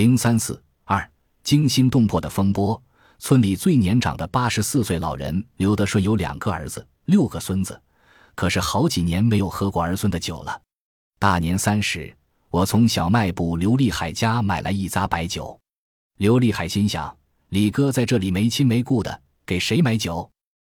[0.00, 1.06] 零三四二
[1.42, 2.82] 惊心动魄的风波。
[3.18, 7.78] 村里最年长的八十四岁老人刘德顺有两个儿子，六个孙子，
[8.34, 10.58] 可是好几年没有喝过儿孙的酒了。
[11.18, 12.10] 大年三十，
[12.48, 15.60] 我从小卖部刘立海家买来一扎白酒。
[16.16, 17.14] 刘立海心想：
[17.50, 20.30] 李哥在这里没亲没故的，给谁买酒？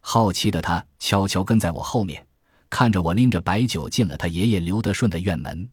[0.00, 2.26] 好奇的他悄悄跟在我后面，
[2.68, 5.70] 看着我拎着白酒进了他爷爷刘德顺的院门。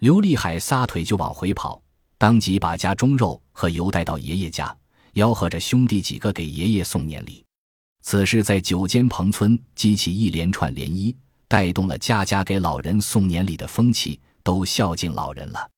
[0.00, 1.80] 刘立海撒腿就往回跑，
[2.18, 4.76] 当即把家中肉和油带到爷爷家。
[5.14, 7.44] 吆喝着兄弟几个给爷爷送年礼，
[8.02, 11.14] 此事在九间棚村激起一连串涟漪，
[11.46, 15.70] 带动了家家给老人送年礼的风气，都孝敬老人了。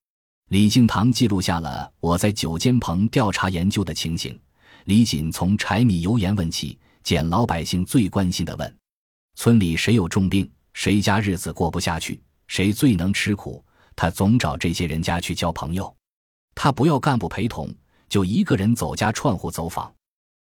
[0.49, 4.39] 李敬堂记录下了我在九间棚调查研究的情形。
[4.85, 8.77] 李锦从柴米油盐问起，捡老百姓最关心的问：
[9.35, 13.63] 村里谁有重病，谁家日子过不下去，谁最能吃苦，
[13.95, 15.96] 他总找这些人家去交朋友。
[16.57, 17.73] 他不要干部陪同。
[18.09, 19.93] 就一个人走家串户走访，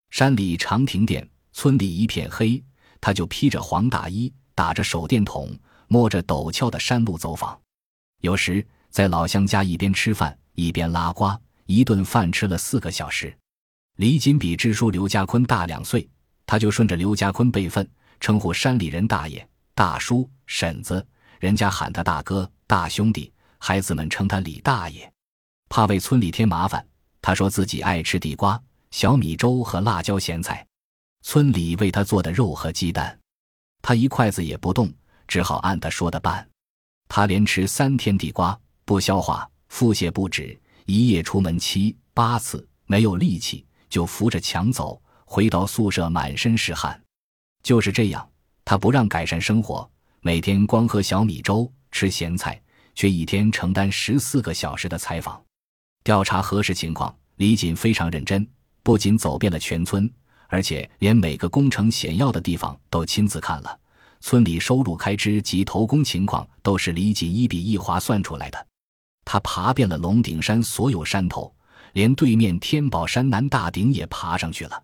[0.10, 2.62] 山里常停电，村里一片黑，
[3.00, 7.58] 他就披着黄大衣，打着手电筒，摸着陡峭的山路走访。
[8.20, 11.32] 有时在老乡家一边吃饭一边拉呱，
[11.68, 13.34] 一顿饭吃了四个小时。
[13.96, 16.06] 李锦比支书刘家坤大两岁，
[16.46, 21.06] 他就顺着刘家坤辈分称呼山里人大爷、大叔、婶子，
[21.40, 25.13] 人家喊他大哥、大兄弟，孩子们称他李大爷，
[25.76, 26.86] 怕为村里添麻烦。
[27.20, 30.64] 他说自己爱吃地瓜、小米粥和辣椒咸菜，
[31.24, 33.20] 村里为他做的肉和鸡蛋，
[33.82, 34.94] 他一筷子也不动，
[35.28, 36.48] 只好按他说的办。
[37.10, 47.02] 他连吃三天地瓜，不消化，腹泻不止，一夜出门七八次，没有力气，就扶着墙走，回到宿舍满身是汗。
[47.64, 48.30] 就是这样，
[48.64, 49.90] 他不让改善生活，
[50.22, 52.62] 每天光喝小米粥，吃咸菜，
[52.94, 55.44] 却一天承担十四个小时的采访。
[56.04, 58.46] 调查核实情况，李锦非常认真，
[58.84, 60.12] 不仅走遍了全村，
[60.48, 63.80] 而且连每个工程险要的地方都亲自看了。
[64.20, 68.68] 村里收入开支及投工情况都是李锦一笔一划算出来的。
[69.26, 71.54] 他爬遍了龙顶山所有山头，
[71.94, 74.84] 连对面天宝山南大顶也爬上去了。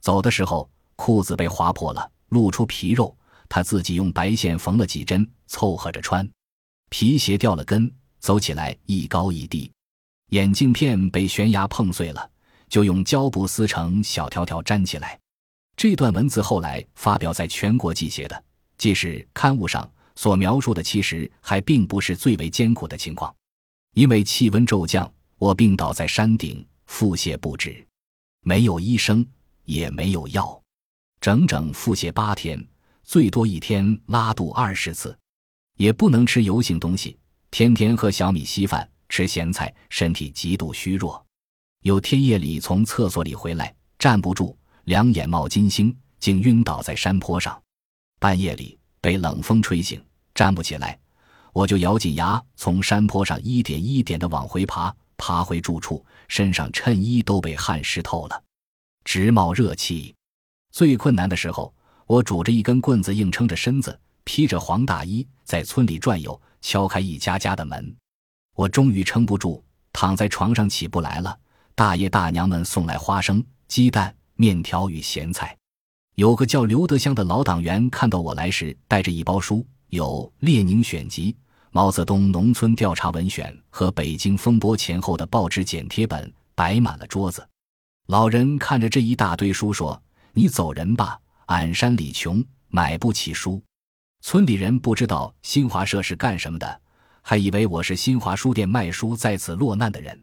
[0.00, 3.16] 走的时候，裤子被划破了，露出皮肉，
[3.48, 6.28] 他自己用白线缝了几针，凑合着穿。
[6.88, 9.70] 皮鞋掉了根，走起来一高一低。
[10.32, 12.30] 眼镜片被悬崖碰碎了，
[12.66, 15.18] 就用胶布撕成小条条粘起来。
[15.76, 18.44] 这段文字后来发表在全国记写的，
[18.78, 23.34] 即使刊物上所描述的，其实还并不是最为艰苦的情况。
[23.92, 27.86] 因为气温骤降，我病倒在山顶，腹泻不止，
[28.40, 29.26] 没有医生，
[29.66, 30.58] 也没有药，
[31.20, 32.66] 整整腹泻八天，
[33.02, 35.14] 最多一天拉肚二十次，
[35.76, 37.18] 也不能吃油性东西，
[37.50, 38.88] 天天喝小米稀饭。
[39.12, 41.22] 吃咸菜，身体极度虚弱。
[41.82, 47.62] 有天夜里从厕所里回来，站不住，两眼冒金星，竟晕倒在山坡上。
[48.18, 50.02] 半夜里被冷风吹醒，
[50.34, 50.98] 站不起来，
[51.52, 58.42] 我就咬紧牙从山坡上一点一点的往回爬，爬回住处，身上衬衣都被汗湿透了，
[59.04, 60.14] 直冒热气。
[60.70, 61.74] 最困难的时候，
[62.06, 67.94] 我拄着一根棍子硬撑着身子，披着黄大衣在村里转悠，敲开一家家的门。
[68.54, 71.38] 我终于撑不住，躺在床上起不来了。
[71.74, 75.56] 大爷大娘们送来花生、鸡蛋、面条与咸菜。
[76.16, 81.32] 有个叫刘德香的老党员看到我来时，带着一包书，有《列宁选集》
[81.70, 87.46] 《毛泽东农村调查文选》和北京风波前后的报纸剪贴本，摆满了桌子。
[88.08, 90.00] 老人看着这一大堆书，说
[90.34, 93.62] ：“你走人吧，俺山里穷，买不起书。”
[94.20, 96.80] 村里人不知道新华社是干什么的。
[97.22, 100.22] 还以为我是新华书店卖书在此落难的人，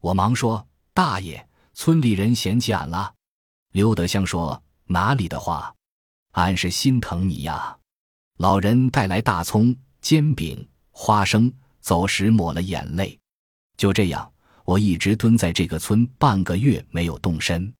[0.00, 3.14] 我忙说：“大爷，村里人嫌弃俺了。”
[3.72, 5.72] 刘德香说：“哪里的话，
[6.32, 7.76] 俺是心疼你呀。”
[8.38, 13.16] 老人带来大葱、煎饼、花生，走时抹了眼泪。
[13.76, 14.32] 就这样，
[14.64, 17.72] 我一直蹲在这个村半个月没有动身。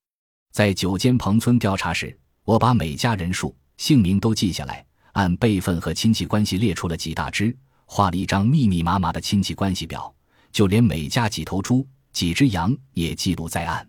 [0.53, 7.57] 在九间棚村调查时，我把每家人数、姓名都记下来，按辈分和亲戚关系列出了几大支。
[7.93, 10.15] 画了一张密密麻麻的亲戚关系表，
[10.53, 13.85] 就连每家几头猪、几只羊也记录在案，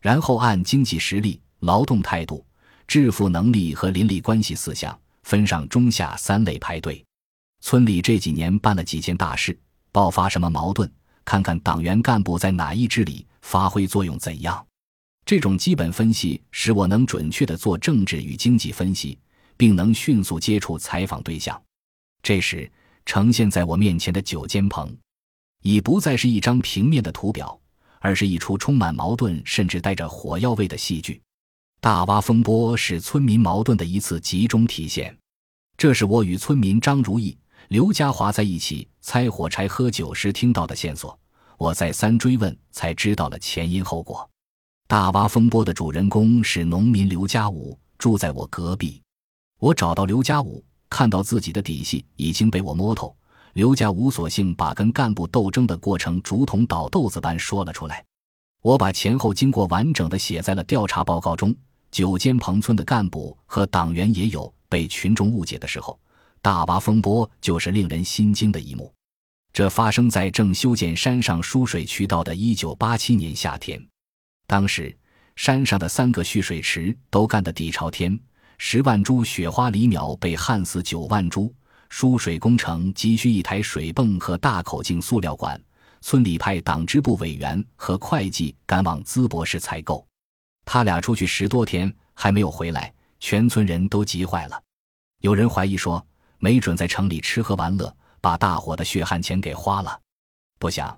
[0.00, 2.46] 然后按经济实力、劳动态度、
[2.86, 7.04] 致富能力和邻里关系四项分上中下三类排队。
[7.60, 9.58] 村里这几年办了几件大事，
[9.90, 10.88] 爆发什么矛盾，
[11.24, 14.64] 看看党员干部在哪一支里发挥作用怎样。
[15.26, 19.18] 这种基本分析使我能准确地做政治与经济分析，
[19.56, 21.60] 并能迅速接触采访对象。
[22.22, 22.70] 这时。
[23.04, 24.96] 呈现在我面前的九间棚，
[25.62, 27.58] 已不再是一张平面的图表，
[28.00, 31.20] 而是一出充满矛盾甚至带着火药味的戏剧。
[31.80, 35.16] 大洼风波是村民矛盾的一次集中体现。
[35.76, 37.36] 这是我与村民张如意、
[37.68, 41.18] 刘家华在一起拆火柴喝酒时听到的线索。
[41.58, 44.28] 我再三追问，才知道了前因后果。
[44.86, 49.00] 大洼风波的主人公是农民刘家武，住在我隔壁。
[49.58, 50.62] 我找到刘家武，
[50.92, 53.16] 看到自己的底细已经被我摸透。
[53.54, 58.04] 刘家武索性把跟干部斗争的过程竹筒倒豆子般说了出来。
[58.60, 61.54] 我把前后经过完整的写在了调查报告中。
[61.90, 65.98] 九间棚村的干部和党员也有被群众误解的时候，
[66.40, 68.90] 大洼风波就是令人心惊的一幕。
[69.52, 73.82] 这发生在正修建山上输水渠道的一九八七年夏天。
[74.46, 74.96] 当时
[75.36, 78.18] 山上的三个蓄水池都干得底朝天，
[78.64, 81.52] 十万株雪花梨苗被旱死九万株。
[81.90, 85.60] 输水工程急需一台水泵和大口径塑料管，
[86.00, 90.06] 村里派党支部委员和会计赶往淄博市采购。
[90.64, 94.58] 他俩出去十多天还没有回来，全村人都急坏了。
[95.20, 96.02] 有人怀疑说，
[96.38, 100.00] 没准在城里吃喝玩乐，把大伙的血汗钱给花了。
[100.60, 100.96] 不想，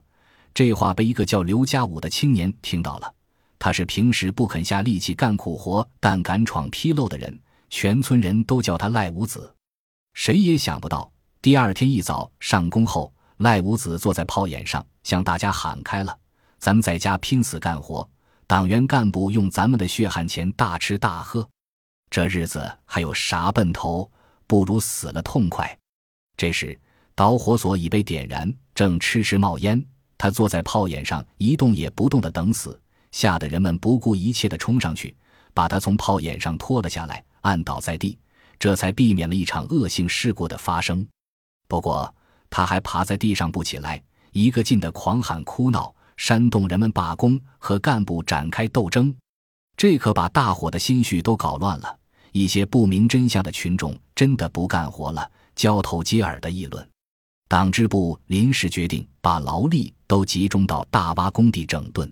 [0.52, 3.12] 这话被一个叫刘家武的青年听到了。
[3.58, 7.36] 他是平时不肯下力气干苦活，但敢闯纰漏的人，
[7.70, 9.54] 全村人都叫他赖五子。
[10.12, 11.10] 谁也想不到，
[11.42, 16.16] 第二天一早上工后，赖五子坐在炮眼上，向大家喊开了
[16.58, 18.08] ：“咱们在家拼死干活。”
[18.46, 21.48] 党员干部用咱们的血汗钱大吃大喝，
[22.10, 24.10] 这日子还有啥奔头？
[24.46, 25.76] 不如死了痛快。
[26.36, 26.78] 这时，
[27.14, 29.82] 导火索已被点燃，正痴痴冒烟。
[30.18, 32.78] 他坐在炮眼上一动也不动的等死，
[33.10, 35.16] 吓得人们不顾一切的冲上去，
[35.54, 38.18] 把他从炮眼上拖了下来，按倒在地，
[38.58, 41.06] 这才避免了一场恶性事故的发生。
[41.66, 42.14] 不过，
[42.50, 44.02] 他还爬在地上不起来，
[44.32, 45.94] 一个劲的狂喊哭闹。
[46.16, 49.12] 煽动人们罢工和干部展开斗争，
[49.76, 51.98] 这可把大伙的心绪都搞乱了。
[52.30, 56.88] 一些不明真相的群众真的不干活了，交头接耳的议论。
[57.48, 62.08] 党支部临时决定把劳力都集中到大洼工地整顿。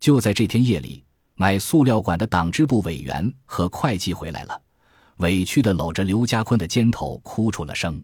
[0.00, 1.02] 就在这天夜里，
[1.40, 4.60] 买塑料管的党支部委员和会计回来了，
[5.16, 7.98] 委屈的搂着刘家坤的肩头哭出了声。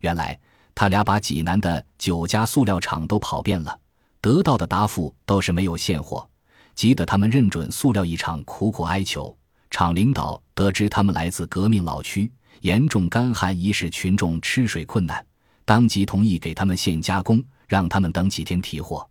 [0.00, 0.38] 原来
[0.74, 3.80] 他俩把济南的九家塑料厂都跑遍了。
[4.20, 6.28] 得到的答复都是没有现货，
[6.74, 9.34] 急得他们认准塑料一厂，苦苦哀求。
[9.70, 12.30] 厂领导得知他们来自革命老区，
[12.60, 15.24] 严重干旱已使群众吃水困难，
[15.64, 19.08] 当即同意给他们现加工，让他们等几天提货。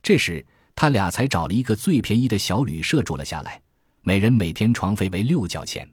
[0.00, 0.46] 这时
[0.80, 3.60] 他俩才找了一个最便宜的小旅社住了下来，
[4.00, 5.86] 每人每天床费为六角钱。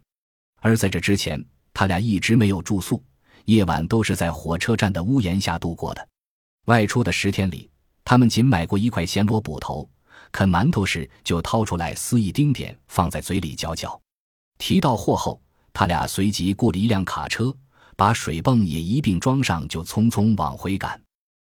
[0.62, 3.04] 而在这之前，他俩一直没有住宿，
[3.44, 6.08] 夜晚都是在火车站的屋檐下度过的。
[6.68, 7.70] 外出的十天里。
[8.06, 9.90] 他们仅买过一块咸萝卜头，
[10.32, 14.02] 啃馒头时就掏出来撕一丁点，放在嘴里嚼嚼。
[14.58, 15.42] 提到货后，
[15.74, 17.54] 他俩随即雇了一辆卡车，
[17.98, 20.98] 把水泵也一并装上，就匆匆往回赶。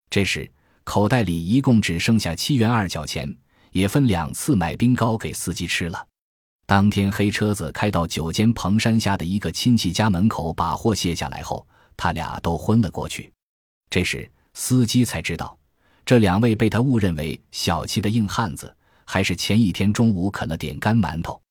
[0.09, 0.51] 这时
[0.91, 3.33] 口袋里一共只剩下七元二角钱，
[3.71, 6.05] 也分两次买冰糕给司机吃了。
[6.65, 11.65] 当天黑车子开到九间棚山下的一个亲戚家门口，把货卸下来后，
[11.95, 13.31] 他俩都昏了过去。
[13.89, 15.57] 这时司机才知道。
[16.03, 21.41] 这两位被他误认为小气的硬汉子，还是前一天中午啃了点干馒头。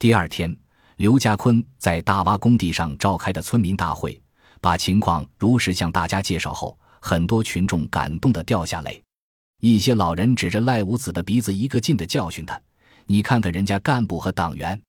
[0.00, 0.52] 第二天，
[0.96, 4.20] 刘家坤在大洼工地上召开的村民大会，
[4.60, 9.02] 把情况如实向大家介绍后，很多群众感动的掉下泪。
[9.60, 12.60] 一些老人指着赖五子的鼻子，一个劲的教训他
[13.06, 14.80] ：“你看看人家干部和党员。”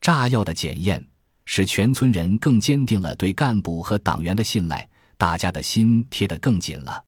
[0.00, 1.06] 炸药的检验
[1.44, 7.04] 使全村人更坚定了对干部和党员的信赖，大家的心贴得更紧了。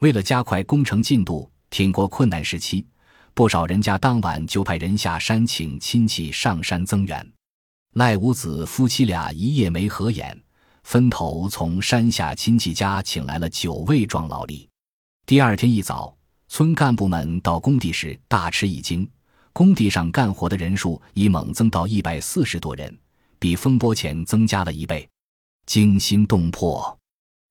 [0.00, 2.86] 为了加快工程进度，挺过困难时期，
[3.32, 7.32] 不少人家当晚就派人下山请亲戚上山增援。
[7.94, 10.38] 赖五子夫妻俩一夜没合眼，
[10.86, 14.68] 分头从山下亲戚家请来了九位壮劳力。
[15.26, 16.16] 第二天一早，
[16.46, 19.06] 村干部们到工地时大吃一惊，
[19.52, 22.96] 工地上干活的人数已猛增到一百四十多人，
[23.40, 25.08] 比风波前增加了一倍，
[25.66, 26.96] 惊心动魄。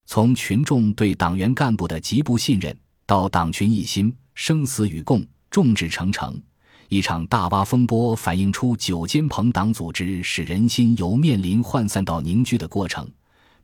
[0.06, 2.74] 从群众对党员干部的极不信任，
[3.06, 6.42] 到党群一心、生死与共、众志成城，
[6.88, 13.06] 一场大挖风波反映出九间棚党组织使人心由面临涣散到凝聚的过程，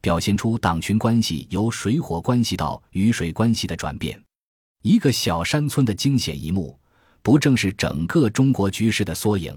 [0.02, 4.22] 表现出党群关系由水火关系到雨水关系的转变。
[4.82, 6.78] 一个小山村的惊险一幕，
[7.22, 9.56] 不正是整个中国局势的缩影？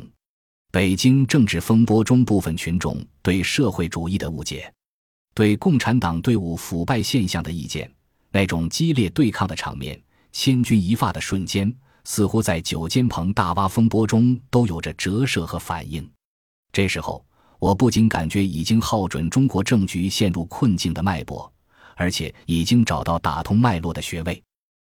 [0.71, 4.71] 北京政治风波中，部分群众对社会主义的误解。
[5.33, 7.91] 对共产党队伍腐败现象的意见，
[8.31, 11.75] 那种激烈对抗的场面，千钧一发的瞬间，
[12.05, 16.09] 似乎在九间棚大挖风波中都有着折射和反应。
[16.71, 17.25] 这时候，
[17.64, 21.50] 我不仅感觉已经耗准中国政局陷入困境的脉搏，
[21.97, 24.42] 而且已经找到打通脉络的穴位。